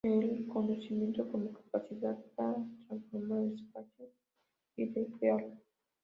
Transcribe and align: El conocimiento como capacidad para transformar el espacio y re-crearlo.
El 0.03 0.47
conocimiento 0.47 1.29
como 1.31 1.51
capacidad 1.53 2.17
para 2.35 2.55
transformar 2.87 3.43
el 3.43 3.53
espacio 3.53 4.07
y 4.75 4.89
re-crearlo. 4.91 5.57